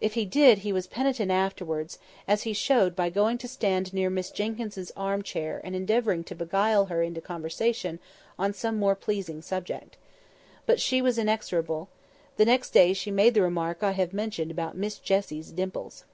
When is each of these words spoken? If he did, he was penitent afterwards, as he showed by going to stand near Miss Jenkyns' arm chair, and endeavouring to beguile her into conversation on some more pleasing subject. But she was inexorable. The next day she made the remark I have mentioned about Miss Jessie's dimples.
If 0.00 0.14
he 0.14 0.24
did, 0.24 0.58
he 0.66 0.72
was 0.72 0.88
penitent 0.88 1.30
afterwards, 1.30 2.00
as 2.26 2.42
he 2.42 2.52
showed 2.52 2.96
by 2.96 3.08
going 3.08 3.38
to 3.38 3.46
stand 3.46 3.94
near 3.94 4.10
Miss 4.10 4.32
Jenkyns' 4.32 4.90
arm 4.96 5.22
chair, 5.22 5.60
and 5.62 5.76
endeavouring 5.76 6.24
to 6.24 6.34
beguile 6.34 6.86
her 6.86 7.04
into 7.04 7.20
conversation 7.20 8.00
on 8.36 8.52
some 8.52 8.80
more 8.80 8.96
pleasing 8.96 9.42
subject. 9.42 9.96
But 10.66 10.80
she 10.80 11.00
was 11.00 11.18
inexorable. 11.18 11.88
The 12.36 12.46
next 12.46 12.70
day 12.70 12.92
she 12.92 13.12
made 13.12 13.34
the 13.34 13.42
remark 13.42 13.84
I 13.84 13.92
have 13.92 14.12
mentioned 14.12 14.50
about 14.50 14.76
Miss 14.76 14.98
Jessie's 14.98 15.52
dimples. 15.52 16.04